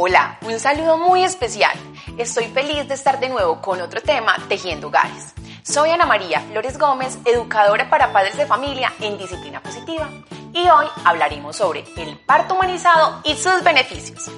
[0.00, 1.76] Hola, un saludo muy especial.
[2.16, 5.34] Estoy feliz de estar de nuevo con otro tema, Tejiendo Hogares.
[5.64, 10.08] Soy Ana María Flores Gómez, educadora para padres de familia en disciplina positiva.
[10.52, 14.30] Y hoy hablaremos sobre el parto humanizado y sus beneficios.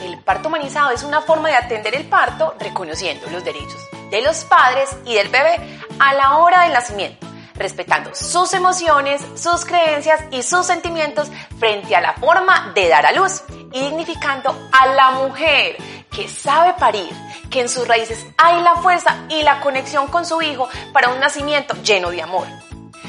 [0.00, 4.44] El parto humanizado es una forma de atender el parto reconociendo los derechos de los
[4.44, 10.42] padres y del bebé a la hora del nacimiento respetando sus emociones, sus creencias y
[10.42, 13.42] sus sentimientos frente a la forma de dar a luz
[13.72, 15.76] dignificando a la mujer
[16.10, 17.10] que sabe parir,
[17.50, 21.20] que en sus raíces hay la fuerza y la conexión con su hijo para un
[21.20, 22.46] nacimiento lleno de amor.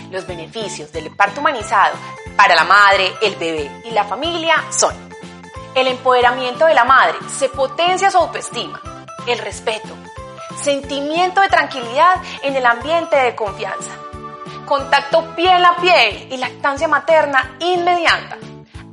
[0.09, 1.95] Los beneficios del parto humanizado
[2.35, 5.13] para la madre, el bebé y la familia son
[5.75, 8.79] el empoderamiento de la madre, se potencia su autoestima,
[9.27, 9.89] el respeto,
[10.61, 13.91] sentimiento de tranquilidad en el ambiente de confianza,
[14.65, 18.37] contacto piel a piel y lactancia materna inmediata.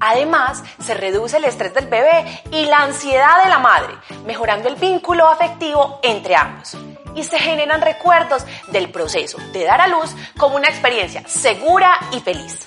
[0.01, 4.77] Además, se reduce el estrés del bebé y la ansiedad de la madre, mejorando el
[4.77, 6.77] vínculo afectivo entre ambos.
[7.15, 12.21] Y se generan recuerdos del proceso de dar a luz como una experiencia segura y
[12.21, 12.65] feliz.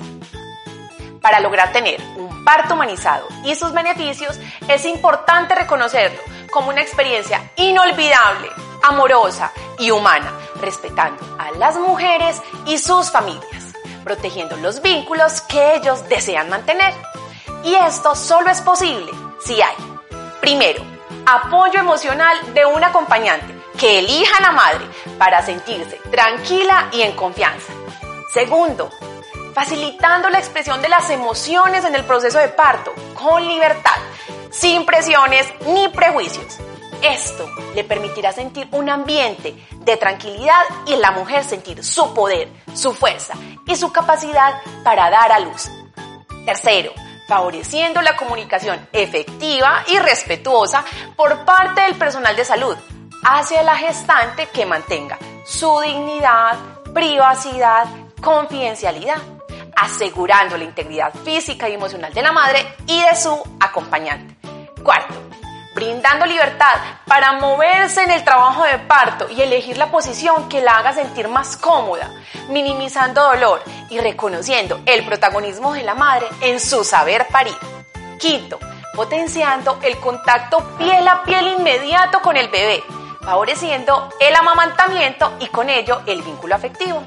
[1.21, 4.37] Para lograr tener un parto humanizado y sus beneficios,
[4.67, 6.19] es importante reconocerlo
[6.51, 8.49] como una experiencia inolvidable,
[8.83, 16.07] amorosa y humana, respetando a las mujeres y sus familias, protegiendo los vínculos que ellos
[16.09, 16.93] desean mantener.
[17.63, 19.11] Y esto solo es posible
[19.41, 19.75] si hay,
[20.41, 20.83] primero,
[21.25, 24.85] apoyo emocional de un acompañante que elija a la madre
[25.17, 27.73] para sentirse tranquila y en confianza.
[28.33, 28.89] Segundo,
[29.53, 33.97] facilitando la expresión de las emociones en el proceso de parto con libertad,
[34.51, 36.57] sin presiones ni prejuicios.
[37.01, 42.93] Esto le permitirá sentir un ambiente de tranquilidad y la mujer sentir su poder, su
[42.93, 43.33] fuerza
[43.65, 45.69] y su capacidad para dar a luz.
[46.45, 46.93] Tercero,
[47.33, 52.77] favoreciendo la comunicación efectiva y respetuosa por parte del personal de salud
[53.23, 56.59] hacia la gestante que mantenga su dignidad,
[56.93, 57.87] privacidad,
[58.21, 59.17] confidencialidad,
[59.75, 64.35] asegurando la integridad física y emocional de la madre y de su acompañante.
[64.83, 65.15] Cuarto,
[65.73, 66.75] brindando libertad
[67.07, 71.27] para moverse en el trabajo de parto y elegir la posición que la haga sentir
[71.27, 72.11] más cómoda,
[72.49, 77.55] minimizando dolor y reconociendo el protagonismo de la madre en su saber parir.
[78.19, 78.59] Quinto,
[78.95, 82.83] potenciando el contacto piel a piel inmediato con el bebé,
[83.21, 87.03] favoreciendo el amamantamiento y con ello el vínculo afectivo.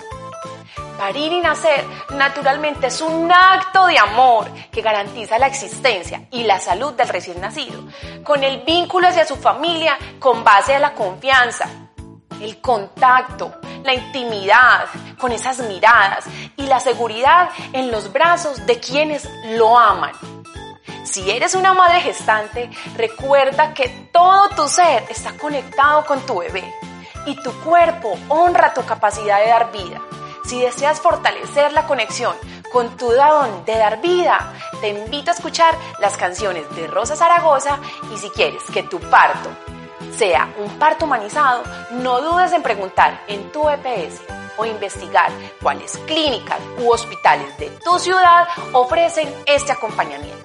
[0.98, 6.58] Parir y nacer naturalmente es un acto de amor que garantiza la existencia y la
[6.58, 7.84] salud del recién nacido,
[8.24, 11.68] con el vínculo hacia su familia con base a la confianza,
[12.40, 14.86] el contacto, la intimidad
[15.18, 16.24] con esas miradas
[16.56, 20.12] y la seguridad en los brazos de quienes lo aman.
[21.04, 26.74] Si eres una madre gestante, recuerda que todo tu ser está conectado con tu bebé
[27.26, 30.00] y tu cuerpo honra tu capacidad de dar vida
[30.46, 32.34] si deseas fortalecer la conexión
[32.72, 37.78] con tu don de dar vida, te invito a escuchar las canciones de Rosa Zaragoza
[38.14, 39.50] y si quieres que tu parto
[40.16, 44.20] sea un parto humanizado, no dudes en preguntar en tu EPS
[44.56, 45.30] o investigar
[45.60, 50.36] cuáles clínicas u hospitales de tu ciudad ofrecen este acompañamiento.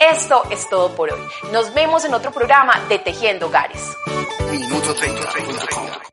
[0.00, 1.20] Esto es todo por hoy.
[1.52, 3.96] Nos vemos en otro programa de Tejiendo Hogares.
[4.50, 6.05] Minuto 30.